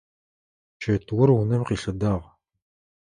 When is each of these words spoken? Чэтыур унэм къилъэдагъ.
Чэтыур 0.81 1.29
унэм 1.39 1.61
къилъэдагъ. 1.67 2.25